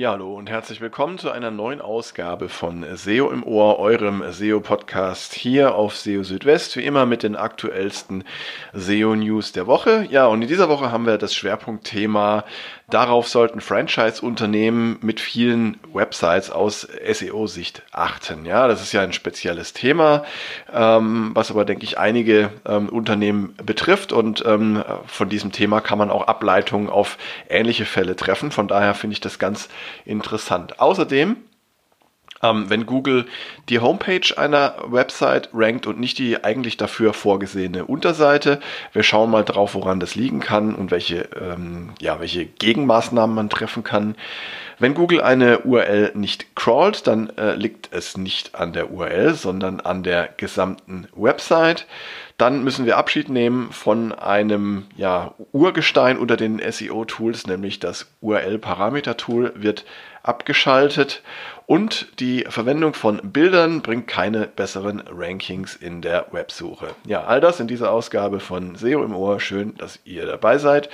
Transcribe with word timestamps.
Ja, 0.00 0.12
hallo 0.12 0.29
und 0.40 0.48
herzlich 0.48 0.80
willkommen 0.80 1.18
zu 1.18 1.30
einer 1.30 1.50
neuen 1.50 1.82
Ausgabe 1.82 2.48
von 2.48 2.86
SEO 2.96 3.30
im 3.30 3.42
Ohr, 3.44 3.78
eurem 3.78 4.24
SEO-Podcast 4.26 5.34
hier 5.34 5.74
auf 5.74 5.98
SEO 5.98 6.22
Südwest, 6.22 6.78
wie 6.78 6.84
immer 6.86 7.04
mit 7.04 7.22
den 7.22 7.36
aktuellsten 7.36 8.24
SEO-News 8.72 9.52
der 9.52 9.66
Woche. 9.66 10.06
Ja, 10.08 10.28
und 10.28 10.40
in 10.40 10.48
dieser 10.48 10.70
Woche 10.70 10.90
haben 10.90 11.04
wir 11.04 11.18
das 11.18 11.34
Schwerpunktthema 11.34 12.44
Darauf 12.90 13.28
sollten 13.28 13.60
Franchise-Unternehmen 13.60 14.98
mit 15.00 15.20
vielen 15.20 15.78
Websites 15.92 16.50
aus 16.50 16.88
SEO-Sicht 17.12 17.82
achten. 17.92 18.44
Ja, 18.44 18.66
das 18.66 18.82
ist 18.82 18.92
ja 18.92 19.00
ein 19.00 19.12
spezielles 19.12 19.74
Thema, 19.74 20.24
ähm, 20.74 21.30
was 21.34 21.52
aber, 21.52 21.64
denke 21.64 21.84
ich, 21.84 21.98
einige 21.98 22.50
ähm, 22.66 22.88
Unternehmen 22.88 23.54
betrifft. 23.64 24.12
Und 24.12 24.44
ähm, 24.44 24.82
von 25.06 25.28
diesem 25.28 25.52
Thema 25.52 25.80
kann 25.80 25.98
man 25.98 26.10
auch 26.10 26.26
Ableitungen 26.26 26.90
auf 26.90 27.16
ähnliche 27.48 27.84
Fälle 27.84 28.16
treffen. 28.16 28.50
Von 28.50 28.66
daher 28.66 28.94
finde 28.94 29.14
ich 29.14 29.20
das 29.20 29.38
ganz 29.38 29.68
interessant. 30.04 30.29
Außerdem 30.80 31.36
ähm, 32.42 32.70
wenn 32.70 32.86
Google 32.86 33.26
die 33.68 33.80
Homepage 33.80 34.36
einer 34.36 34.74
Website 34.86 35.50
rankt 35.52 35.86
und 35.86 36.00
nicht 36.00 36.18
die 36.18 36.42
eigentlich 36.42 36.76
dafür 36.76 37.12
vorgesehene 37.12 37.84
Unterseite. 37.84 38.60
Wir 38.92 39.02
schauen 39.02 39.30
mal 39.30 39.44
drauf, 39.44 39.74
woran 39.74 40.00
das 40.00 40.14
liegen 40.14 40.40
kann 40.40 40.74
und 40.74 40.90
welche, 40.90 41.28
ähm, 41.38 41.90
ja, 42.00 42.20
welche 42.20 42.46
Gegenmaßnahmen 42.46 43.34
man 43.34 43.50
treffen 43.50 43.82
kann. 43.82 44.16
Wenn 44.78 44.94
Google 44.94 45.20
eine 45.20 45.58
URL 45.60 46.12
nicht 46.14 46.56
crawlt, 46.56 47.06
dann 47.06 47.28
äh, 47.36 47.54
liegt 47.54 47.92
es 47.92 48.16
nicht 48.16 48.54
an 48.54 48.72
der 48.72 48.90
URL, 48.90 49.34
sondern 49.34 49.80
an 49.80 50.02
der 50.02 50.30
gesamten 50.38 51.06
Website. 51.14 51.86
Dann 52.38 52.64
müssen 52.64 52.86
wir 52.86 52.96
Abschied 52.96 53.28
nehmen 53.28 53.70
von 53.72 54.12
einem 54.12 54.86
ja, 54.96 55.34
Urgestein 55.52 56.16
unter 56.16 56.38
den 56.38 56.58
SEO-Tools, 56.58 57.46
nämlich 57.46 57.80
das 57.80 58.06
URL-Parameter-Tool 58.22 59.52
wird 59.56 59.84
abgeschaltet 60.22 61.22
und 61.70 62.18
die 62.18 62.44
Verwendung 62.48 62.94
von 62.94 63.20
Bildern 63.22 63.80
bringt 63.80 64.08
keine 64.08 64.48
besseren 64.48 65.04
Rankings 65.08 65.76
in 65.76 66.02
der 66.02 66.26
Websuche. 66.32 66.88
Ja, 67.06 67.22
all 67.22 67.40
das 67.40 67.60
in 67.60 67.68
dieser 67.68 67.92
Ausgabe 67.92 68.40
von 68.40 68.74
SEO 68.74 69.04
im 69.04 69.14
Ohr. 69.14 69.38
Schön, 69.38 69.76
dass 69.76 70.00
ihr 70.04 70.26
dabei 70.26 70.58
seid. 70.58 70.90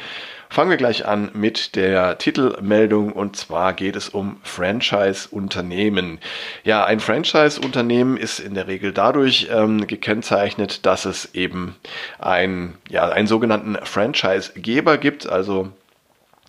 Fangen 0.50 0.68
wir 0.68 0.77
gleich 0.77 1.06
an 1.06 1.30
mit 1.33 1.77
der 1.77 2.18
Titelmeldung 2.18 3.14
und 3.14 3.36
zwar 3.36 3.72
geht 3.72 3.96
es 3.96 4.10
um 4.10 4.36
Franchise-Unternehmen. 4.42 6.18
Ja, 6.62 6.84
ein 6.84 7.00
Franchise-Unternehmen 7.00 8.18
ist 8.18 8.38
in 8.38 8.52
der 8.52 8.66
Regel 8.66 8.92
dadurch 8.92 9.48
ähm, 9.50 9.86
gekennzeichnet, 9.86 10.84
dass 10.84 11.06
es 11.06 11.34
eben 11.34 11.74
ein, 12.18 12.74
ja, 12.90 13.08
einen 13.08 13.28
sogenannten 13.28 13.78
Franchise-Geber 13.83 14.98
gibt, 14.98 15.27
also 15.27 15.72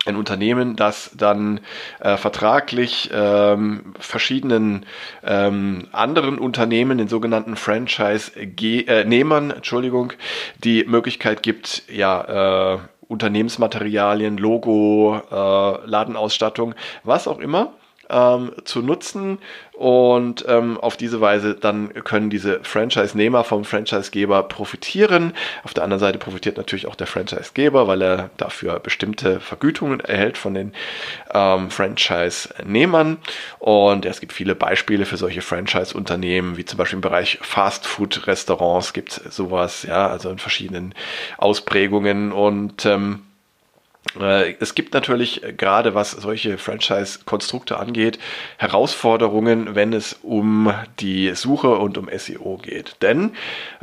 ein 0.06 0.16
Unternehmen, 0.16 0.76
das 0.76 1.12
dann 1.16 1.60
äh, 2.00 2.18
vertraglich 2.18 3.10
ähm, 3.14 3.94
verschiedenen 4.00 4.86
ähm, 5.24 5.88
anderen 5.92 6.40
Unternehmen, 6.40 6.98
den 6.98 7.08
sogenannten 7.08 7.56
Franchise-Nehmern, 7.56 9.52
äh, 9.52 9.56
Entschuldigung, 9.56 10.14
die 10.64 10.86
Möglichkeit 10.86 11.44
gibt, 11.44 11.84
ja, 11.90 12.76
äh, 12.76 12.80
Unternehmensmaterialien, 13.08 14.38
Logo, 14.38 15.22
äh, 15.32 15.86
Ladenausstattung, 15.86 16.76
was 17.04 17.28
auch 17.28 17.40
immer, 17.40 17.74
ähm, 18.10 18.52
zu 18.64 18.82
nutzen 18.82 19.40
und 19.78 20.44
ähm, 20.48 20.80
auf 20.80 20.98
diese 20.98 21.22
Weise 21.22 21.54
dann 21.54 21.94
können 22.04 22.32
diese 22.32 22.62
Franchise-Nehmer 22.64 23.44
vom 23.44 23.64
Franchise-Geber 23.64 24.42
profitieren. 24.44 25.34
Auf 25.64 25.76
der 25.76 25.84
anderen 25.84 26.00
Seite 26.00 26.18
profitiert 26.18 26.58
natürlich 26.58 26.88
auch 26.88 26.96
der 26.96 27.06
Franchise-Geber, 27.06 27.88
weil 27.88 28.02
er 28.02 28.30
dafür 28.38 28.80
bestimmte 28.80 29.40
Vergütungen 29.40 30.00
erhält 30.00 30.40
von 30.40 30.56
den 30.56 30.74
ähm, 31.32 31.70
Franchise-Nehmern. 31.70 33.18
Und 33.60 34.06
es 34.08 34.20
gibt 34.20 34.34
viele 34.34 34.56
Beispiele 34.56 35.06
für 35.06 35.18
solche 35.18 35.42
Franchise-Unternehmen, 35.42 36.58
wie 36.58 36.66
zum 36.66 36.78
Beispiel 36.78 36.98
im 36.98 37.02
Bereich 37.02 37.38
Fast-Food-Restaurants 37.44 38.94
gibt 38.94 39.12
es 39.12 39.36
sowas, 39.36 39.84
ja, 39.84 40.08
also 40.08 40.32
in 40.32 40.40
verschiedenen 40.40 40.96
Ausprägungen 41.38 42.32
und 42.32 42.84
ähm, 42.88 43.20
äh, 43.20 43.27
es 44.60 44.76
gibt 44.76 44.94
natürlich 44.94 45.44
äh, 45.44 45.54
gerade 45.54 45.96
was 45.96 46.12
solche 46.12 46.58
Franchise-Konstrukte 46.58 47.78
angeht, 47.78 48.20
Herausforderungen, 48.58 49.76
wenn 49.76 49.94
es 49.94 50.20
um 50.24 50.74
die 51.00 51.34
Suche 51.36 51.76
und 51.76 51.98
um 51.98 52.10
SEO 52.16 52.58
geht. 52.58 52.96
Denn 53.02 53.32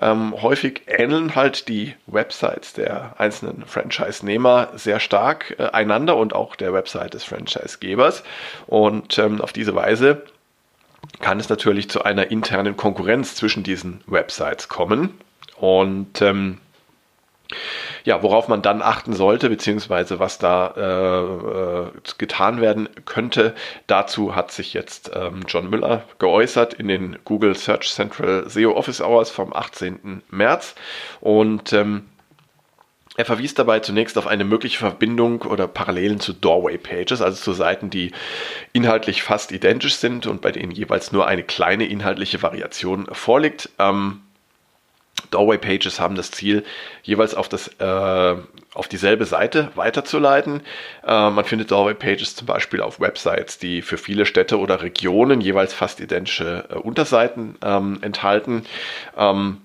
ähm, 0.00 0.34
häufig 0.40 0.82
ähneln 0.86 1.34
halt 1.34 1.68
die 1.68 1.94
Websites 2.06 2.72
der 2.72 3.14
einzelnen 3.18 3.64
Franchise-Nehmer 3.66 4.70
sehr 4.74 5.00
stark 5.00 5.56
äh, 5.58 5.68
einander 5.70 6.16
und 6.16 6.34
auch 6.34 6.56
der 6.56 6.72
Website 6.72 7.14
des 7.14 7.24
Franchise-Gebers. 7.24 8.22
Und 8.66 9.18
ähm, 9.18 9.40
auf 9.40 9.52
diese 9.52 9.74
Weise 9.74 10.22
kann 11.20 11.38
es 11.38 11.48
natürlich 11.48 11.90
zu 11.90 12.02
einer 12.02 12.30
internen 12.30 12.76
Konkurrenz 12.76 13.34
zwischen 13.34 13.62
diesen 13.62 14.00
Websites 14.06 14.68
kommen. 14.68 15.18
Und 15.56 16.20
ähm, 16.22 16.58
ja, 18.04 18.22
worauf 18.22 18.48
man 18.48 18.62
dann 18.62 18.82
achten 18.82 19.12
sollte, 19.12 19.48
beziehungsweise 19.48 20.19
was 20.19 20.38
da 20.38 20.75
äh, 20.76 21.88
äh, 21.88 21.91
getan 22.19 22.60
werden 22.60 22.88
könnte. 23.04 23.54
Dazu 23.87 24.34
hat 24.34 24.53
sich 24.53 24.75
jetzt 24.75 25.10
ähm, 25.15 25.42
John 25.48 25.70
Müller 25.70 26.03
geäußert 26.19 26.75
in 26.75 26.88
den 26.88 27.19
Google 27.25 27.54
Search 27.54 27.93
Central 27.93 28.48
SEO 28.48 28.72
Office 28.72 29.00
Hours 29.00 29.31
vom 29.31 29.54
18. 29.54 30.22
März 30.31 30.75
und 31.20 31.72
ähm, 31.72 32.04
er 33.16 33.25
verwies 33.25 33.54
dabei 33.54 33.78
zunächst 33.78 34.19
auf 34.19 34.26
eine 34.26 34.44
mögliche 34.44 34.78
Verbindung 34.78 35.43
oder 35.43 35.69
Parallelen 35.69 36.19
zu 36.19 36.32
Doorway 36.32 36.78
Pages, 36.78 37.22
also 37.22 37.41
zu 37.41 37.53
Seiten, 37.53 37.88
die 37.88 38.10
inhaltlich 38.72 39.22
fast 39.22 39.53
identisch 39.53 39.94
sind 39.97 40.26
und 40.26 40.41
bei 40.41 40.50
denen 40.50 40.72
jeweils 40.72 41.12
nur 41.12 41.26
eine 41.28 41.44
kleine 41.44 41.87
inhaltliche 41.87 42.43
Variation 42.43 43.06
vorliegt. 43.12 43.70
Ähm, 43.78 44.22
Doorway 45.30 45.58
Pages 45.58 46.00
haben 46.00 46.14
das 46.14 46.30
Ziel, 46.30 46.64
jeweils 47.02 47.34
auf, 47.34 47.48
das, 47.48 47.68
äh, 47.78 48.36
auf 48.74 48.88
dieselbe 48.88 49.24
Seite 49.24 49.70
weiterzuleiten. 49.74 50.62
Äh, 51.06 51.30
man 51.30 51.44
findet 51.44 51.70
Doorway 51.70 51.94
Pages 51.94 52.36
zum 52.36 52.46
Beispiel 52.46 52.80
auf 52.80 53.00
Websites, 53.00 53.58
die 53.58 53.82
für 53.82 53.98
viele 53.98 54.26
Städte 54.26 54.58
oder 54.58 54.82
Regionen 54.82 55.40
jeweils 55.40 55.74
fast 55.74 56.00
identische 56.00 56.68
äh, 56.70 56.74
Unterseiten 56.74 57.56
ähm, 57.62 57.98
enthalten. 58.02 58.64
Ähm, 59.16 59.58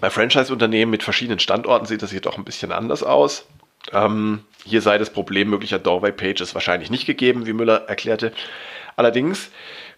bei 0.00 0.10
Franchise-Unternehmen 0.10 0.90
mit 0.90 1.02
verschiedenen 1.02 1.38
Standorten 1.38 1.86
sieht 1.86 2.02
das 2.02 2.12
jedoch 2.12 2.38
ein 2.38 2.44
bisschen 2.44 2.72
anders 2.72 3.02
aus. 3.02 3.46
Ähm, 3.92 4.44
hier 4.64 4.80
sei 4.80 4.96
das 4.98 5.10
Problem 5.10 5.50
möglicher 5.50 5.78
Doorway 5.78 6.12
Pages 6.12 6.54
wahrscheinlich 6.54 6.90
nicht 6.90 7.06
gegeben, 7.06 7.46
wie 7.46 7.52
Müller 7.52 7.88
erklärte. 7.88 8.32
Allerdings 8.96 9.50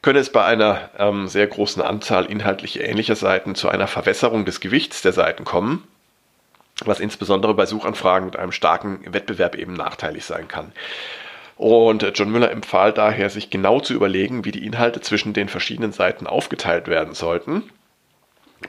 könne 0.05 0.19
es 0.19 0.29
bei 0.29 0.45
einer 0.45 0.91
ähm, 0.99 1.29
sehr 1.29 1.47
großen 1.47 1.81
Anzahl 1.81 2.27
inhaltlich 2.27 2.79
ähnlicher 2.79 3.17
Seiten 3.17 3.55
zu 3.55 3.71
einer 3.71 3.87
Verwässerung 3.87 4.45
des 4.45 4.61
Gewichts 4.61 5.01
der 5.01 5.15
Seiten 5.15 5.47
kommen, 5.47 5.83
was 6.85 7.01
insbesondere 7.01 7.55
bei 7.55 7.65
Suchanfragen 7.65 8.27
mit 8.27 8.37
einem 8.37 8.53
starken 8.53 9.01
Wettbewerb 9.15 9.55
eben 9.55 9.73
nachteilig 9.73 10.27
sein 10.27 10.47
kann. 10.47 10.73
Und 11.57 12.07
John 12.19 12.31
Müller 12.31 12.51
empfahl 12.51 12.93
daher, 12.93 13.31
sich 13.31 13.49
genau 13.49 13.81
zu 13.81 13.95
überlegen, 13.95 14.45
wie 14.45 14.53
die 14.53 14.67
Inhalte 14.67 15.01
zwischen 15.01 15.33
den 15.33 15.49
verschiedenen 15.49 15.93
Seiten 15.93 16.27
aufgeteilt 16.27 16.87
werden 16.87 17.15
sollten 17.15 17.63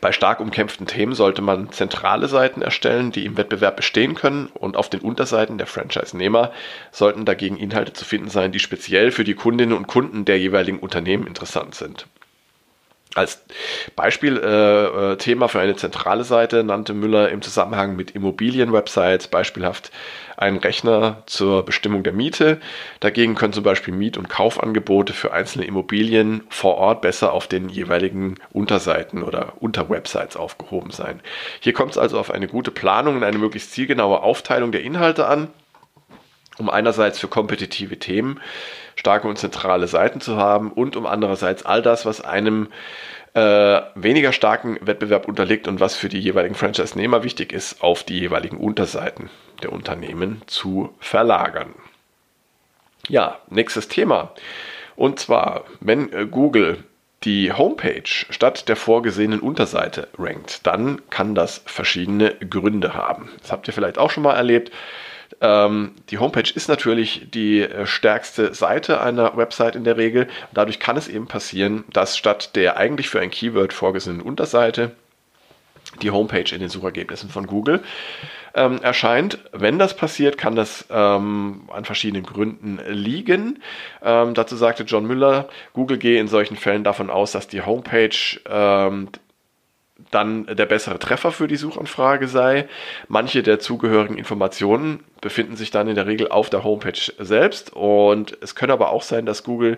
bei 0.01 0.11
stark 0.11 0.39
umkämpften 0.39 0.87
Themen 0.87 1.13
sollte 1.13 1.41
man 1.41 1.71
zentrale 1.71 2.27
Seiten 2.27 2.61
erstellen, 2.61 3.11
die 3.11 3.25
im 3.25 3.37
Wettbewerb 3.37 3.77
bestehen 3.77 4.15
können 4.15 4.47
und 4.47 4.77
auf 4.77 4.89
den 4.89 4.99
Unterseiten 4.99 5.57
der 5.57 5.67
Franchise-Nehmer 5.67 6.51
sollten 6.91 7.25
dagegen 7.25 7.57
Inhalte 7.57 7.93
zu 7.93 8.03
finden 8.03 8.29
sein, 8.29 8.51
die 8.51 8.59
speziell 8.59 9.11
für 9.11 9.23
die 9.23 9.35
Kundinnen 9.35 9.75
und 9.75 9.87
Kunden 9.87 10.25
der 10.25 10.39
jeweiligen 10.39 10.79
Unternehmen 10.79 11.27
interessant 11.27 11.75
sind. 11.75 12.07
Als 13.15 13.45
Beispielthema 13.95 15.45
äh, 15.45 15.49
für 15.49 15.59
eine 15.61 15.77
zentrale 15.77 16.25
Seite 16.25 16.65
nannte 16.65 16.93
Müller 16.93 17.29
im 17.29 17.41
Zusammenhang 17.41 17.95
mit 17.95 18.11
Immobilienwebsites 18.11 19.29
beispielhaft 19.29 19.89
einen 20.37 20.57
Rechner 20.57 21.23
zur 21.25 21.63
Bestimmung 21.63 22.03
der 22.03 22.13
Miete. 22.13 22.59
Dagegen 22.99 23.35
können 23.35 23.53
zum 23.53 23.63
Beispiel 23.63 23.93
Miet- 23.93 24.17
und 24.17 24.29
Kaufangebote 24.29 25.13
für 25.13 25.33
einzelne 25.33 25.65
Immobilien 25.65 26.43
vor 26.49 26.75
Ort 26.75 27.01
besser 27.01 27.33
auf 27.33 27.47
den 27.47 27.69
jeweiligen 27.69 28.35
Unterseiten 28.51 29.23
oder 29.23 29.53
Unterwebsites 29.59 30.37
aufgehoben 30.37 30.91
sein. 30.91 31.21
Hier 31.59 31.73
kommt 31.73 31.91
es 31.91 31.97
also 31.97 32.19
auf 32.19 32.31
eine 32.31 32.47
gute 32.47 32.71
Planung 32.71 33.17
und 33.17 33.23
eine 33.23 33.37
möglichst 33.37 33.71
zielgenaue 33.71 34.21
Aufteilung 34.21 34.71
der 34.71 34.83
Inhalte 34.83 35.27
an, 35.27 35.49
um 36.57 36.69
einerseits 36.69 37.19
für 37.19 37.27
kompetitive 37.27 37.99
Themen 37.99 38.39
starke 38.95 39.27
und 39.27 39.37
zentrale 39.37 39.87
Seiten 39.87 40.21
zu 40.21 40.37
haben 40.37 40.71
und 40.71 40.95
um 40.95 41.05
andererseits 41.05 41.65
all 41.65 41.81
das, 41.81 42.05
was 42.05 42.21
einem 42.21 42.69
äh, 43.33 43.81
weniger 43.95 44.31
starken 44.31 44.77
Wettbewerb 44.81 45.27
unterliegt 45.27 45.67
und 45.67 45.81
was 45.81 45.95
für 45.95 46.07
die 46.07 46.19
jeweiligen 46.19 46.55
Franchise-Nehmer 46.55 47.23
wichtig 47.23 47.51
ist, 47.51 47.81
auf 47.83 48.03
die 48.03 48.17
jeweiligen 48.17 48.57
Unterseiten 48.57 49.29
der 49.63 49.71
Unternehmen 49.71 50.41
zu 50.47 50.93
verlagern. 50.99 51.73
Ja, 53.07 53.39
nächstes 53.49 53.87
Thema. 53.87 54.31
Und 54.95 55.19
zwar, 55.19 55.65
wenn 55.79 56.11
äh, 56.11 56.25
Google 56.25 56.83
die 57.23 57.51
Homepage 57.51 58.03
statt 58.05 58.69
der 58.69 58.75
vorgesehenen 58.75 59.39
Unterseite 59.39 60.07
rankt, 60.17 60.65
dann 60.67 61.01
kann 61.09 61.35
das 61.35 61.61
verschiedene 61.65 62.35
Gründe 62.35 62.93
haben. 62.93 63.29
Das 63.41 63.51
habt 63.51 63.67
ihr 63.67 63.73
vielleicht 63.73 63.97
auch 63.97 64.11
schon 64.11 64.23
mal 64.23 64.35
erlebt. 64.35 64.71
Ähm, 65.41 65.93
die 66.09 66.19
Homepage 66.19 66.51
ist 66.53 66.69
natürlich 66.69 67.27
die 67.31 67.61
äh, 67.61 67.85
stärkste 67.85 68.53
Seite 68.53 69.01
einer 69.01 69.35
Website 69.35 69.75
in 69.75 69.83
der 69.83 69.97
Regel. 69.97 70.27
Dadurch 70.53 70.79
kann 70.79 70.97
es 70.97 71.07
eben 71.07 71.27
passieren, 71.27 71.83
dass 71.91 72.17
statt 72.17 72.55
der 72.55 72.77
eigentlich 72.77 73.09
für 73.09 73.19
ein 73.19 73.31
Keyword 73.31 73.73
vorgesehenen 73.73 74.21
Unterseite 74.21 74.91
die 76.01 76.11
Homepage 76.11 76.53
in 76.53 76.59
den 76.59 76.69
Suchergebnissen 76.69 77.29
von 77.29 77.47
Google 77.47 77.81
ähm, 78.53 78.81
erscheint. 78.81 79.39
Wenn 79.51 79.77
das 79.79 79.95
passiert, 79.95 80.37
kann 80.37 80.55
das 80.55 80.85
ähm, 80.89 81.69
an 81.71 81.85
verschiedenen 81.85 82.23
Gründen 82.23 82.79
liegen. 82.87 83.59
Ähm, 84.03 84.33
dazu 84.33 84.55
sagte 84.55 84.83
John 84.83 85.05
Müller, 85.05 85.49
Google 85.73 85.97
gehe 85.97 86.19
in 86.19 86.27
solchen 86.27 86.55
Fällen 86.55 86.83
davon 86.83 87.09
aus, 87.09 87.31
dass 87.33 87.47
die 87.47 87.61
Homepage 87.61 88.09
ähm, 88.49 89.09
dann 90.11 90.45
der 90.45 90.65
bessere 90.65 90.99
Treffer 90.99 91.31
für 91.31 91.47
die 91.47 91.55
Suchanfrage 91.55 92.27
sei. 92.27 92.67
Manche 93.07 93.43
der 93.43 93.59
zugehörigen 93.59 94.17
Informationen 94.17 95.03
befinden 95.21 95.55
sich 95.55 95.71
dann 95.71 95.87
in 95.87 95.95
der 95.95 96.07
Regel 96.07 96.29
auf 96.29 96.49
der 96.49 96.63
Homepage 96.63 96.99
selbst 97.17 97.73
und 97.73 98.37
es 98.41 98.55
könnte 98.55 98.73
aber 98.73 98.89
auch 98.89 99.03
sein, 99.03 99.25
dass 99.25 99.43
Google 99.43 99.77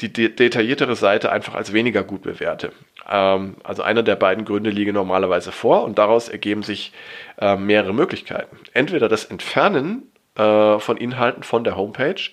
die 0.00 0.12
de 0.12 0.28
detailliertere 0.28 0.94
Seite 0.94 1.32
einfach 1.32 1.54
als 1.54 1.72
weniger 1.72 2.04
gut 2.04 2.22
bewerte. 2.22 2.72
Ähm, 3.08 3.56
also 3.64 3.82
einer 3.82 4.02
der 4.02 4.16
beiden 4.16 4.44
Gründe 4.44 4.70
liege 4.70 4.92
normalerweise 4.92 5.52
vor 5.52 5.84
und 5.84 5.98
daraus 5.98 6.28
ergeben 6.28 6.62
sich 6.62 6.92
äh, 7.40 7.56
mehrere 7.56 7.94
Möglichkeiten. 7.94 8.56
Entweder 8.72 9.08
das 9.08 9.24
Entfernen 9.24 10.12
äh, 10.36 10.78
von 10.78 10.96
Inhalten 10.96 11.42
von 11.42 11.64
der 11.64 11.76
Homepage 11.76 12.30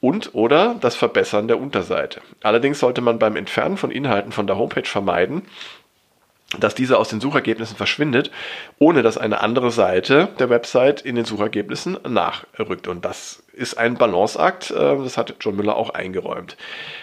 und 0.00 0.34
oder 0.34 0.76
das 0.80 0.96
Verbessern 0.96 1.48
der 1.48 1.60
Unterseite. 1.60 2.22
Allerdings 2.42 2.80
sollte 2.80 3.02
man 3.02 3.18
beim 3.18 3.36
Entfernen 3.36 3.76
von 3.76 3.90
Inhalten 3.90 4.32
von 4.32 4.46
der 4.46 4.56
Homepage 4.56 4.88
vermeiden, 4.88 5.42
dass 6.58 6.74
diese 6.74 6.98
aus 6.98 7.08
den 7.08 7.20
Suchergebnissen 7.20 7.76
verschwindet, 7.76 8.30
ohne 8.78 9.02
dass 9.02 9.18
eine 9.18 9.40
andere 9.40 9.70
Seite 9.70 10.28
der 10.38 10.50
Website 10.50 11.00
in 11.00 11.14
den 11.14 11.24
Suchergebnissen 11.24 11.96
nachrückt. 12.08 12.88
Und 12.88 13.04
das 13.04 13.42
ist 13.52 13.78
ein 13.78 13.94
Balanceakt, 13.94 14.70
äh, 14.70 14.74
das 14.74 15.16
hat 15.16 15.34
John 15.40 15.54
Müller 15.54 15.76
auch 15.76 15.90
eingeräumt. 15.90 16.56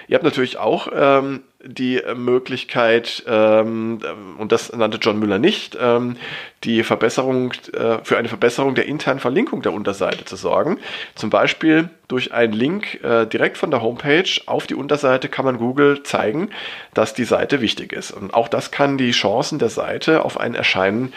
Ihr 0.08 0.16
habt 0.16 0.26
natürlich 0.26 0.58
auch 0.58 0.90
ähm, 0.94 1.44
die 1.68 2.02
Möglichkeit, 2.16 3.24
ähm, 3.28 4.00
und 4.38 4.52
das 4.52 4.72
nannte 4.74 4.98
John 4.98 5.20
Müller 5.20 5.38
nicht, 5.38 5.78
ähm, 5.80 6.16
die 6.64 6.84
Verbesserung, 6.84 7.54
äh, 7.74 7.98
für 8.04 8.18
eine 8.18 8.30
Verbesserung 8.30 8.74
der 8.74 8.86
internen 8.86 9.20
Verlinkung 9.20 9.62
der 9.62 9.74
Unterseite 9.74 10.26
zu 10.26 10.36
sorgen. 10.36 10.80
Zum 11.16 11.30
Beispiel 11.30 11.90
durch 12.08 12.34
einen 12.34 12.54
Link 12.54 13.04
äh, 13.04 13.26
direkt 13.26 13.58
von 13.58 13.70
der 13.70 13.82
Homepage 13.82 14.30
auf 14.46 14.66
die 14.66 14.76
Unterseite 14.76 15.30
kann 15.30 15.46
man 15.46 15.58
Google 15.58 16.04
zeigen, 16.04 16.50
dass 16.94 17.14
die 17.14 17.26
Seite 17.26 17.62
wichtig 17.62 17.94
ist. 17.94 18.12
Und 18.12 18.34
auch 18.34 18.48
das 18.48 18.72
kann 18.72 18.98
die 18.98 19.12
Chancen 19.12 19.60
der 19.60 19.70
Seite 19.70 20.24
auf 20.24 20.40
ein 20.40 20.56
Erscheinen 20.56 21.14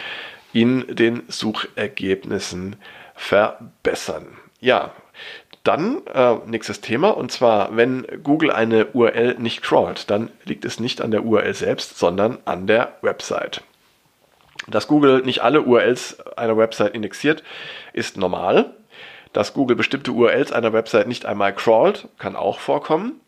in 0.53 0.85
den 0.87 1.23
Suchergebnissen 1.27 2.75
verbessern. 3.15 4.27
Ja, 4.59 4.91
dann 5.63 6.05
äh, 6.07 6.35
nächstes 6.45 6.81
Thema 6.81 7.09
und 7.09 7.31
zwar, 7.31 7.75
wenn 7.75 8.05
Google 8.23 8.51
eine 8.51 8.87
URL 8.87 9.35
nicht 9.37 9.61
crawlt, 9.61 10.09
dann 10.09 10.31
liegt 10.43 10.65
es 10.65 10.79
nicht 10.79 11.01
an 11.01 11.11
der 11.11 11.23
URL 11.23 11.53
selbst, 11.53 11.99
sondern 11.99 12.39
an 12.45 12.67
der 12.67 12.97
Website. 13.01 13.61
Dass 14.67 14.87
Google 14.87 15.21
nicht 15.23 15.41
alle 15.41 15.61
URLs 15.61 16.19
einer 16.37 16.57
Website 16.57 16.93
indexiert, 16.93 17.43
ist 17.93 18.17
normal. 18.17 18.73
Dass 19.33 19.53
Google 19.53 19.75
bestimmte 19.75 20.11
URLs 20.11 20.51
einer 20.51 20.73
Website 20.73 21.07
nicht 21.07 21.25
einmal 21.25 21.53
crawlt, 21.53 22.07
kann 22.17 22.35
auch 22.35 22.59
vorkommen. 22.59 23.21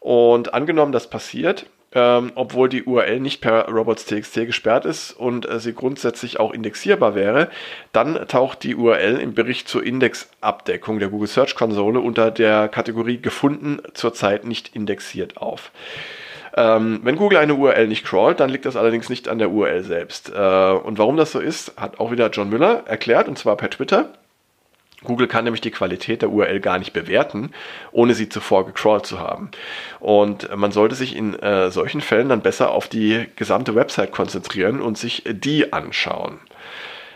Und 0.00 0.54
angenommen, 0.54 0.92
das 0.92 1.10
passiert, 1.10 1.66
ähm, 1.92 2.32
obwohl 2.34 2.68
die 2.68 2.84
URL 2.84 3.20
nicht 3.20 3.40
per 3.40 3.68
robots.txt 3.68 4.34
gesperrt 4.46 4.84
ist 4.84 5.12
und 5.12 5.48
äh, 5.48 5.58
sie 5.58 5.74
grundsätzlich 5.74 6.38
auch 6.38 6.52
indexierbar 6.52 7.14
wäre, 7.14 7.48
dann 7.92 8.28
taucht 8.28 8.62
die 8.62 8.76
URL 8.76 9.18
im 9.18 9.34
Bericht 9.34 9.68
zur 9.68 9.84
Indexabdeckung 9.84 10.98
der 10.98 11.08
Google 11.08 11.28
Search 11.28 11.54
Konsole 11.54 12.00
unter 12.00 12.30
der 12.30 12.68
Kategorie 12.68 13.20
gefunden 13.20 13.80
zurzeit 13.94 14.44
nicht 14.44 14.74
indexiert 14.74 15.36
auf. 15.36 15.72
Ähm, 16.56 17.00
wenn 17.02 17.16
Google 17.16 17.38
eine 17.38 17.54
URL 17.54 17.86
nicht 17.86 18.04
crawlt, 18.04 18.40
dann 18.40 18.50
liegt 18.50 18.66
das 18.66 18.76
allerdings 18.76 19.08
nicht 19.08 19.28
an 19.28 19.38
der 19.38 19.50
URL 19.50 19.84
selbst. 19.84 20.30
Äh, 20.30 20.32
und 20.32 20.98
warum 20.98 21.16
das 21.16 21.32
so 21.32 21.40
ist, 21.40 21.76
hat 21.76 22.00
auch 22.00 22.10
wieder 22.10 22.30
John 22.30 22.50
Müller 22.50 22.84
erklärt, 22.86 23.28
und 23.28 23.38
zwar 23.38 23.56
per 23.56 23.70
Twitter. 23.70 24.10
Google 25.04 25.28
kann 25.28 25.44
nämlich 25.44 25.62
die 25.62 25.70
Qualität 25.70 26.22
der 26.22 26.30
URL 26.30 26.60
gar 26.60 26.78
nicht 26.78 26.92
bewerten, 26.92 27.52
ohne 27.90 28.14
sie 28.14 28.28
zuvor 28.28 28.66
gecrawlt 28.66 29.06
zu 29.06 29.18
haben. 29.18 29.50
Und 29.98 30.54
man 30.54 30.72
sollte 30.72 30.94
sich 30.94 31.16
in 31.16 31.38
äh, 31.38 31.70
solchen 31.70 32.00
Fällen 32.02 32.28
dann 32.28 32.42
besser 32.42 32.70
auf 32.70 32.88
die 32.88 33.26
gesamte 33.36 33.74
Website 33.74 34.12
konzentrieren 34.12 34.80
und 34.80 34.98
sich 34.98 35.24
die 35.26 35.72
anschauen. 35.72 36.38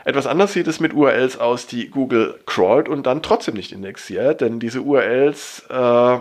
Etwas 0.05 0.27
anders 0.27 0.53
sieht 0.53 0.67
es 0.67 0.81
mit 0.81 0.93
URLs 0.93 1.39
aus, 1.39 1.67
die 1.67 1.89
Google 1.89 2.39
crawlt 2.47 2.89
und 2.89 3.07
dann 3.07 3.23
trotzdem 3.23 3.55
nicht 3.55 3.73
indexiert, 3.73 4.43
denn 4.43 4.61
diese 4.61 4.83
URLs 4.83 5.65
äh, 5.71 6.19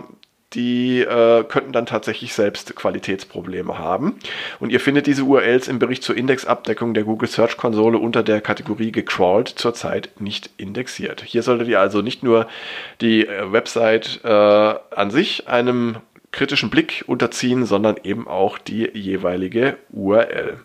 die 0.53 1.01
äh, 1.01 1.43
könnten 1.43 1.71
dann 1.71 1.85
tatsächlich 1.85 2.33
selbst 2.33 2.75
Qualitätsprobleme 2.75 3.77
haben. 3.77 4.19
Und 4.59 4.71
ihr 4.71 4.79
findet 4.79 5.07
diese 5.07 5.23
URLs 5.23 5.67
im 5.67 5.79
Bericht 5.79 6.03
zur 6.03 6.15
Indexabdeckung 6.15 6.93
der 6.93 7.03
Google 7.03 7.29
Search 7.29 7.57
Konsole 7.57 7.97
unter 7.97 8.23
der 8.23 8.41
Kategorie 8.41 8.91
gecrawlt 8.91 9.49
zurzeit 9.49 10.09
nicht 10.19 10.49
indexiert. 10.57 11.23
Hier 11.25 11.43
solltet 11.43 11.67
ihr 11.67 11.79
also 11.79 12.01
nicht 12.01 12.23
nur 12.23 12.47
die 13.01 13.27
äh, 13.27 13.51
Website 13.51 14.21
äh, 14.23 14.27
an 14.27 15.11
sich 15.11 15.47
einem 15.47 15.97
kritischen 16.31 16.69
Blick 16.69 17.03
unterziehen, 17.07 17.65
sondern 17.65 17.95
eben 18.03 18.27
auch 18.27 18.57
die 18.57 18.89
jeweilige 18.93 19.77
URL. 19.91 20.59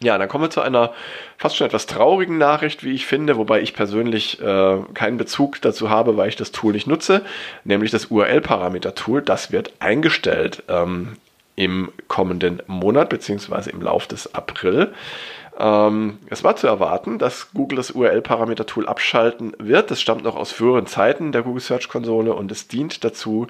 Ja, 0.00 0.16
dann 0.16 0.28
kommen 0.28 0.44
wir 0.44 0.50
zu 0.50 0.60
einer 0.60 0.92
fast 1.38 1.56
schon 1.56 1.66
etwas 1.66 1.86
traurigen 1.86 2.38
Nachricht, 2.38 2.84
wie 2.84 2.92
ich 2.92 3.06
finde, 3.06 3.36
wobei 3.36 3.60
ich 3.60 3.74
persönlich 3.74 4.40
äh, 4.40 4.78
keinen 4.94 5.16
Bezug 5.16 5.60
dazu 5.60 5.90
habe, 5.90 6.16
weil 6.16 6.28
ich 6.28 6.36
das 6.36 6.52
Tool 6.52 6.72
nicht 6.72 6.86
nutze, 6.86 7.22
nämlich 7.64 7.90
das 7.90 8.06
URL-Parameter-Tool. 8.06 9.22
Das 9.22 9.50
wird 9.50 9.72
eingestellt 9.80 10.62
ähm, 10.68 11.16
im 11.56 11.90
kommenden 12.06 12.62
Monat 12.68 13.08
beziehungsweise 13.08 13.70
im 13.70 13.82
Lauf 13.82 14.06
des 14.06 14.34
April. 14.36 14.92
Ähm, 15.58 16.18
es 16.30 16.44
war 16.44 16.54
zu 16.54 16.68
erwarten, 16.68 17.18
dass 17.18 17.50
Google 17.52 17.76
das 17.76 17.90
URL-Parameter-Tool 17.90 18.86
abschalten 18.86 19.54
wird. 19.58 19.90
Das 19.90 20.00
stammt 20.00 20.22
noch 20.22 20.36
aus 20.36 20.52
früheren 20.52 20.86
Zeiten 20.86 21.32
der 21.32 21.42
Google 21.42 21.60
Search 21.60 21.88
Konsole 21.88 22.32
und 22.34 22.52
es 22.52 22.68
dient 22.68 23.02
dazu, 23.02 23.48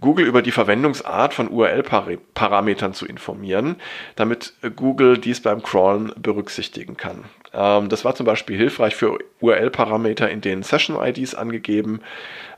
Google 0.00 0.26
über 0.26 0.42
die 0.42 0.50
Verwendungsart 0.50 1.34
von 1.34 1.48
URL-Parametern 1.48 2.94
zu 2.94 3.06
informieren, 3.06 3.76
damit 4.14 4.54
Google 4.76 5.18
dies 5.18 5.40
beim 5.40 5.62
Crawlen 5.62 6.12
berücksichtigen 6.16 6.96
kann. 6.96 7.24
Ähm, 7.52 7.88
das 7.88 8.04
war 8.04 8.14
zum 8.14 8.26
Beispiel 8.26 8.56
hilfreich 8.56 8.94
für 8.94 9.18
URL-Parameter, 9.40 10.28
in 10.28 10.40
denen 10.40 10.62
Session-IDs 10.62 11.34
angegeben 11.34 12.00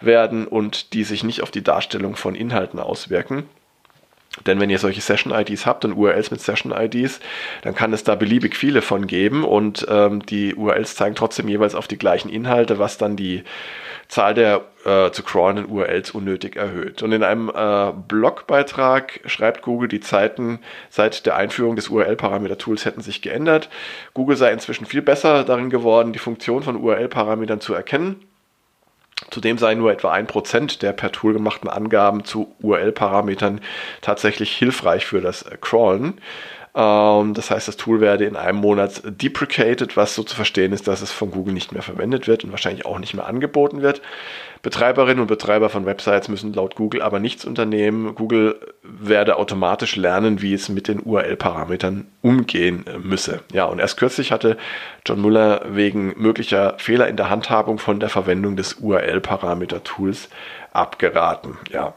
werden 0.00 0.46
und 0.46 0.92
die 0.92 1.04
sich 1.04 1.24
nicht 1.24 1.42
auf 1.42 1.50
die 1.50 1.62
Darstellung 1.62 2.16
von 2.16 2.34
Inhalten 2.34 2.80
auswirken. 2.80 3.44
Denn 4.46 4.60
wenn 4.60 4.70
ihr 4.70 4.78
solche 4.78 5.00
Session-IDs 5.00 5.66
habt 5.66 5.84
und 5.84 5.94
URLs 5.94 6.30
mit 6.30 6.40
Session-IDs, 6.40 7.20
dann 7.62 7.74
kann 7.74 7.92
es 7.92 8.04
da 8.04 8.14
beliebig 8.14 8.56
viele 8.56 8.82
von 8.82 9.06
geben 9.06 9.44
und 9.44 9.86
ähm, 9.88 10.24
die 10.24 10.54
URLs 10.54 10.94
zeigen 10.94 11.14
trotzdem 11.14 11.48
jeweils 11.48 11.74
auf 11.74 11.88
die 11.88 11.98
gleichen 11.98 12.28
Inhalte, 12.28 12.78
was 12.78 12.98
dann 12.98 13.16
die 13.16 13.42
Zahl 14.08 14.34
der 14.34 14.62
äh, 14.84 15.10
zu 15.10 15.22
crawlenden 15.22 15.66
URLs 15.66 16.12
unnötig 16.12 16.56
erhöht. 16.56 17.02
Und 17.02 17.12
in 17.12 17.22
einem 17.22 17.50
äh, 17.54 17.92
Blogbeitrag 18.08 19.20
schreibt 19.26 19.62
Google, 19.62 19.88
die 19.88 20.00
Zeiten 20.00 20.60
seit 20.88 21.26
der 21.26 21.36
Einführung 21.36 21.76
des 21.76 21.88
URL-Parameter-Tools 21.88 22.86
hätten 22.86 23.02
sich 23.02 23.20
geändert. 23.20 23.68
Google 24.14 24.36
sei 24.36 24.50
inzwischen 24.50 24.86
viel 24.86 25.02
besser 25.02 25.44
darin 25.44 25.68
geworden, 25.68 26.12
die 26.12 26.18
Funktion 26.18 26.62
von 26.62 26.76
URL-Parametern 26.76 27.60
zu 27.60 27.74
erkennen 27.74 28.22
Zudem 29.30 29.58
seien 29.58 29.78
nur 29.78 29.90
etwa 29.90 30.12
ein 30.12 30.26
Prozent 30.26 30.82
der 30.82 30.92
per 30.92 31.12
Tool 31.12 31.32
gemachten 31.32 31.68
Angaben 31.68 32.24
zu 32.24 32.54
URL-Parametern 32.62 33.60
tatsächlich 34.00 34.56
hilfreich 34.56 35.06
für 35.06 35.20
das 35.20 35.44
Crawlen. 35.60 36.20
Ähm, 36.78 37.34
das 37.34 37.50
heißt, 37.50 37.66
das 37.66 37.76
Tool 37.76 38.00
werde 38.00 38.24
in 38.24 38.36
einem 38.36 38.58
Monat 38.58 39.02
deprecated, 39.04 39.96
was 39.96 40.14
so 40.14 40.22
zu 40.22 40.36
verstehen 40.36 40.72
ist, 40.72 40.86
dass 40.86 41.02
es 41.02 41.10
von 41.10 41.32
Google 41.32 41.52
nicht 41.52 41.72
mehr 41.72 41.82
verwendet 41.82 42.28
wird 42.28 42.44
und 42.44 42.52
wahrscheinlich 42.52 42.86
auch 42.86 43.00
nicht 43.00 43.14
mehr 43.14 43.26
angeboten 43.26 43.82
wird. 43.82 44.00
Betreiberinnen 44.62 45.20
und 45.20 45.26
Betreiber 45.26 45.70
von 45.70 45.86
Websites 45.86 46.28
müssen 46.28 46.52
laut 46.52 46.76
Google 46.76 47.02
aber 47.02 47.18
nichts 47.20 47.44
unternehmen. 47.44 48.14
Google 48.14 48.58
werde 48.82 49.36
automatisch 49.36 49.96
lernen, 49.96 50.40
wie 50.42 50.54
es 50.54 50.68
mit 50.68 50.88
den 50.88 51.00
URL-Parametern 51.00 52.06
umgehen 52.22 52.84
müsse. 53.02 53.40
Ja, 53.52 53.64
und 53.64 53.78
erst 53.78 53.96
kürzlich 53.96 54.32
hatte 54.32 54.56
John 55.06 55.20
Muller 55.20 55.62
wegen 55.68 56.14
möglicher 56.16 56.74
Fehler 56.78 57.08
in 57.08 57.16
der 57.16 57.30
Handhabung 57.30 57.78
von 57.78 58.00
der 58.00 58.08
Verwendung 58.08 58.56
des 58.56 58.74
URL-Parameter-Tools 58.74 60.28
abgeraten. 60.72 61.56
Ja, 61.70 61.94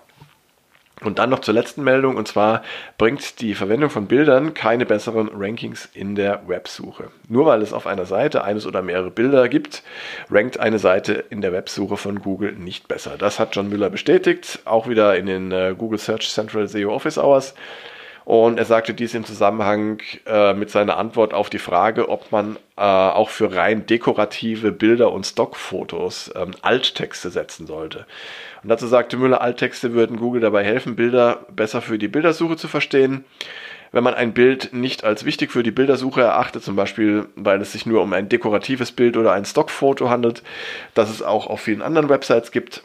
und 1.03 1.20
dann 1.20 1.29
noch 1.29 1.39
zur 1.39 1.53
letzten 1.53 1.84
Meldung, 1.84 2.15
und 2.15 2.27
zwar 2.27 2.62
bringt 2.98 3.41
die 3.41 3.55
Verwendung 3.55 3.89
von 3.89 4.08
Bildern 4.08 4.53
keine 4.53 4.86
besseren 4.86 5.29
Rankings 5.34 5.89
in 5.93 6.15
der 6.15 6.48
Websuche. 6.48 7.05
Nur 7.27 7.46
weil 7.46 7.62
es 7.62 7.74
auf 7.74 7.88
einer 7.88 8.05
Seite 8.05 8.43
eines 8.43 8.65
oder 8.65 8.81
mehrere 8.81 9.12
Bilder 9.12 9.50
gibt, 9.50 9.84
rankt 10.29 10.60
eine 10.60 10.79
Seite 10.79 11.13
in 11.29 11.41
der 11.41 11.53
Websuche 11.53 11.98
von 11.98 12.22
Google 12.22 12.53
nicht 12.53 12.88
besser. 12.88 13.15
Das 13.17 13.39
hat 13.39 13.55
John 13.55 13.70
Müller 13.70 13.89
bestätigt, 13.89 14.60
auch 14.65 14.88
wieder 14.88 15.15
in 15.17 15.25
den 15.25 15.51
äh, 15.51 15.75
Google 15.77 16.00
Search 16.00 16.29
Central 16.29 16.67
SEO 16.67 16.93
Office 16.93 17.17
Hours. 17.17 17.55
Und 18.25 18.59
er 18.59 18.65
sagte 18.65 18.93
dies 18.93 19.13
im 19.13 19.25
Zusammenhang 19.25 20.01
äh, 20.27 20.53
mit 20.53 20.69
seiner 20.69 20.97
Antwort 20.97 21.33
auf 21.33 21.49
die 21.49 21.59
Frage, 21.59 22.09
ob 22.09 22.31
man 22.31 22.57
äh, 22.77 22.81
auch 22.81 23.29
für 23.29 23.55
rein 23.55 23.85
dekorative 23.85 24.71
Bilder 24.71 25.11
und 25.11 25.25
Stockfotos 25.25 26.31
ähm, 26.35 26.51
Alttexte 26.61 27.31
setzen 27.31 27.65
sollte. 27.65 28.05
Und 28.63 28.69
dazu 28.69 28.85
sagte 28.87 29.17
Müller, 29.17 29.41
Alttexte 29.41 29.93
würden 29.93 30.17
Google 30.17 30.41
dabei 30.41 30.63
helfen, 30.63 30.95
Bilder 30.95 31.45
besser 31.49 31.81
für 31.81 31.97
die 31.97 32.07
Bildersuche 32.07 32.57
zu 32.57 32.67
verstehen. 32.67 33.25
Wenn 33.91 34.03
man 34.03 34.13
ein 34.13 34.33
Bild 34.33 34.71
nicht 34.71 35.03
als 35.03 35.25
wichtig 35.25 35.51
für 35.51 35.63
die 35.63 35.71
Bildersuche 35.71 36.21
erachtet, 36.21 36.63
zum 36.63 36.77
Beispiel 36.77 37.27
weil 37.35 37.59
es 37.59 37.73
sich 37.73 37.85
nur 37.85 38.01
um 38.01 38.13
ein 38.13 38.29
dekoratives 38.29 38.91
Bild 38.93 39.17
oder 39.17 39.33
ein 39.33 39.43
Stockfoto 39.43 40.09
handelt, 40.09 40.43
das 40.93 41.09
es 41.09 41.21
auch 41.21 41.47
auf 41.47 41.59
vielen 41.59 41.81
anderen 41.81 42.07
Websites 42.07 42.51
gibt, 42.51 42.83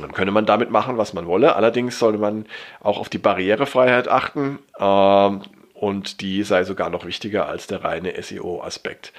dann 0.00 0.12
könne 0.12 0.30
man 0.30 0.46
damit 0.46 0.70
machen, 0.70 0.96
was 0.96 1.12
man 1.12 1.26
wolle. 1.26 1.56
Allerdings 1.56 1.98
sollte 1.98 2.18
man 2.18 2.46
auch 2.80 2.98
auf 2.98 3.08
die 3.08 3.18
Barrierefreiheit 3.18 4.08
achten. 4.08 4.58
Ähm, 4.78 5.42
und 5.82 6.20
die 6.20 6.44
sei 6.44 6.62
sogar 6.62 6.90
noch 6.90 7.04
wichtiger 7.04 7.48
als 7.48 7.66
der 7.66 7.82
reine 7.82 8.14
SEO-Aspekt. 8.22 9.12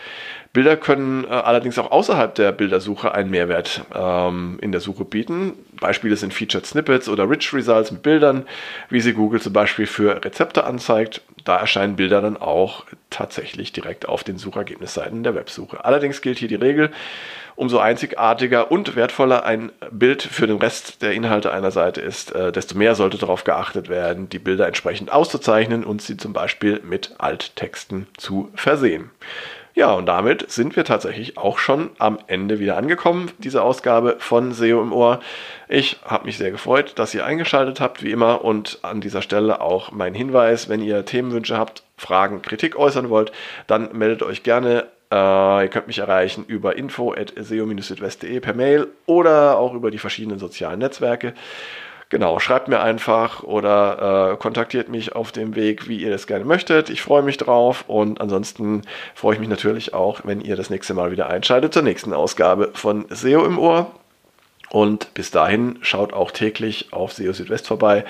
Bilder 0.54 0.78
können 0.78 1.26
äh, 1.26 1.28
allerdings 1.28 1.78
auch 1.78 1.92
außerhalb 1.92 2.34
der 2.36 2.54
Bildersuche 2.54 3.14
einen 3.14 3.30
Mehrwert 3.32 3.82
ähm, 3.94 4.60
in 4.62 4.72
der 4.72 4.80
Suche 4.80 5.04
bieten. 5.04 5.56
Beispiele 5.82 6.16
sind 6.16 6.34
Featured 6.34 6.66
Snippets 6.66 7.10
oder 7.10 7.30
Rich 7.30 7.54
Results 7.54 7.92
mit 7.92 8.02
Bildern, 8.02 8.46
wie 8.88 9.02
sie 9.02 9.12
Google 9.12 9.42
zum 9.42 9.52
Beispiel 9.52 9.88
für 9.88 10.24
Rezepte 10.24 10.64
anzeigt. 10.64 11.22
Da 11.44 11.58
erscheinen 11.58 11.98
Bilder 11.98 12.22
dann 12.22 12.38
auch 12.38 12.86
tatsächlich 13.10 13.74
direkt 13.74 14.08
auf 14.08 14.24
den 14.24 14.38
Suchergebnisseiten 14.38 15.24
der 15.24 15.36
Websuche. 15.36 15.84
Allerdings 15.84 16.22
gilt 16.22 16.38
hier 16.38 16.48
die 16.48 16.56
Regel, 16.56 16.92
umso 17.56 17.80
einzigartiger 17.80 18.72
und 18.72 18.96
wertvoller 18.96 19.46
ein 19.46 19.72
Bild 19.92 20.24
für 20.24 20.48
den 20.48 20.58
Rest 20.58 21.02
der 21.02 21.14
Inhalte 21.14 21.52
einer 21.52 21.72
Seite 21.72 22.02
ist, 22.02 22.34
äh, 22.34 22.52
desto 22.52 22.78
mehr 22.78 22.96
sollte 22.96 23.18
darauf 23.18 23.44
geachtet 23.44 23.90
werden, 23.90 24.30
die 24.30 24.40
Bilder 24.40 24.68
entsprechend 24.68 25.12
auszuzeichnen 25.12 25.84
und 25.84 26.02
sie 26.02 26.18
zum 26.18 26.34
Beispiel 26.34 26.82
mit 26.84 27.16
Alttexten 27.18 28.08
zu 28.18 28.50
versehen. 28.56 29.12
Ja, 29.76 29.92
und 29.94 30.06
damit 30.06 30.52
sind 30.52 30.76
wir 30.76 30.86
tatsächlich 30.86 31.38
auch 31.40 31.58
schon 31.58 31.90
am 31.98 32.20
Ende 32.28 32.60
wieder 32.60 32.78
angekommen, 32.78 33.32
diese 33.40 33.64
Ausgabe 33.64 34.18
von 34.20 34.52
SEO 34.52 34.84
im 34.84 34.94
Ohr. 34.94 35.20
Ich 35.68 35.98
habe 36.06 36.26
mich 36.26 36.38
sehr 36.38 36.52
gefreut, 36.52 36.94
dass 37.00 37.16
ihr 37.16 37.26
eingeschaltet 37.26 37.80
habt, 37.80 38.04
wie 38.04 38.12
immer. 38.12 38.46
Und 38.46 38.78
an 38.84 39.02
dieser 39.02 39.24
Stelle 39.24 39.62
auch 39.62 39.92
mein 39.92 40.14
Hinweis, 40.14 40.70
wenn 40.70 40.82
ihr 40.82 41.06
Themenwünsche 41.06 41.58
habt, 41.58 41.82
Fragen, 41.98 42.44
Kritik 42.44 42.76
äußern 42.76 43.10
wollt, 43.10 43.32
dann 43.66 43.98
meldet 43.98 44.22
euch 44.22 44.44
gerne. 44.44 44.86
Äh, 45.14 45.64
ihr 45.64 45.70
könnt 45.70 45.86
mich 45.86 46.00
erreichen 46.00 46.44
über 46.48 46.76
info.seo-südwest.de 46.76 48.40
per 48.40 48.56
Mail 48.56 48.88
oder 49.06 49.60
auch 49.60 49.76
über 49.76 49.92
die 49.92 50.00
verschiedenen 50.00 50.40
sozialen 50.40 50.80
Netzwerke. 50.80 51.36
Genau, 52.10 52.40
schreibt 52.40 52.68
mir 52.68 52.80
einfach 52.80 53.44
oder 53.44 54.34
äh, 54.34 54.38
kontaktiert 54.38 54.90
mich 54.90 55.16
auf 55.16 55.32
dem 55.32 55.56
Weg, 55.56 55.88
wie 55.88 55.98
ihr 55.98 56.10
das 56.10 56.26
gerne 56.28 56.46
möchtet. 56.46 56.90
Ich 56.90 57.02
freue 57.02 57.22
mich 57.22 57.38
drauf 57.38 57.86
und 57.88 58.22
ansonsten 58.22 58.82
freue 59.14 59.36
ich 59.36 59.40
mich 59.40 59.50
natürlich 59.50 59.94
auch, 59.94 60.22
wenn 60.24 60.42
ihr 60.42 60.56
das 60.56 60.70
nächste 60.70 60.96
Mal 60.96 61.12
wieder 61.12 61.30
einschaltet 61.30 61.74
zur 61.74 61.84
nächsten 61.84 62.14
Ausgabe 62.14 62.72
von 62.74 63.06
SEO 63.10 63.46
im 63.46 63.60
Ohr. 63.60 63.92
Und 64.70 65.14
bis 65.14 65.30
dahin 65.30 65.78
schaut 65.82 66.14
auch 66.14 66.32
täglich 66.32 66.92
auf 66.92 67.14
SEO 67.14 67.34
Südwest 67.34 67.68
vorbei. 67.68 68.06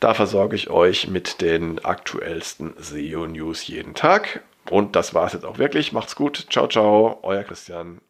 Da 0.00 0.12
versorge 0.12 0.56
ich 0.56 0.68
euch 0.68 1.08
mit 1.08 1.40
den 1.40 1.82
aktuellsten 1.82 2.74
SEO 2.78 3.26
News 3.26 3.66
jeden 3.66 3.94
Tag. 3.94 4.42
Und 4.70 4.96
das 4.96 5.14
war 5.14 5.26
es 5.26 5.32
jetzt 5.32 5.44
auch 5.44 5.58
wirklich. 5.58 5.92
Macht's 5.92 6.16
gut. 6.16 6.46
Ciao, 6.50 6.68
ciao. 6.68 7.18
Euer 7.22 7.44
Christian. 7.44 8.00